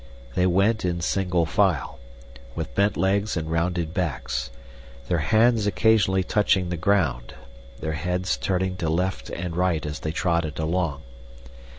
[0.33, 1.99] They went in single file,
[2.55, 4.49] with bent legs and rounded backs,
[5.07, 7.35] their hands occasionally touching the ground,
[7.81, 11.03] their heads turning to left and right as they trotted along.